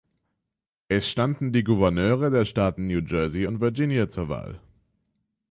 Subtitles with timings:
[0.87, 4.59] Es standen die Gouverneure der Staaten New Jersey und Virginia zur Wahl.